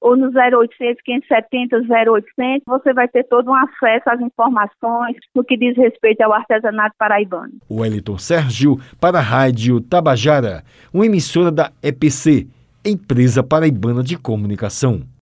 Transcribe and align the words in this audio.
ou 0.00 0.16
no 0.16 0.28
0800 0.32 1.00
570 1.02 1.76
0800. 1.88 2.62
Você 2.66 2.92
vai 2.92 3.06
ter 3.08 3.24
todo 3.24 3.50
um 3.50 3.54
acesso 3.54 4.10
às 4.10 4.20
informações 4.20 5.16
no 5.34 5.42
que 5.44 5.56
diz 5.56 5.76
respeito 5.76 6.20
ao 6.22 6.32
artesanato 6.32 6.94
paraibano. 6.98 7.54
Wellington 7.70 8.18
Sérgio, 8.18 8.76
para 9.00 9.18
a 9.18 9.20
Rádio 9.22 9.80
Tabajara, 9.80 10.62
uma 10.92 11.06
emissora 11.06 11.50
da 11.50 11.72
EPC, 11.82 12.46
Empresa 12.86 13.42
Paraibana 13.42 14.02
de 14.04 14.18
Comunicação. 14.18 15.06